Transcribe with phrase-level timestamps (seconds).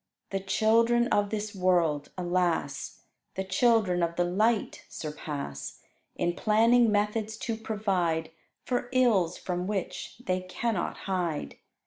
[0.31, 3.03] The children of this world, alas!
[3.35, 5.79] The children of the light surpass,
[6.15, 8.31] In planning methods to provide
[8.65, 11.57] For ills from which they cannot hide.